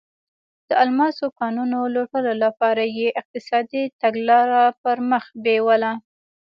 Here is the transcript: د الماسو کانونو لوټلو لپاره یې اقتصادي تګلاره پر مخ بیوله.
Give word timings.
د 0.69 0.69
الماسو 0.83 1.25
کانونو 1.39 1.77
لوټلو 1.95 2.33
لپاره 2.43 2.83
یې 2.97 3.07
اقتصادي 3.21 3.83
تګلاره 4.01 4.63
پر 4.81 4.97
مخ 5.09 5.23
بیوله. 5.43 5.91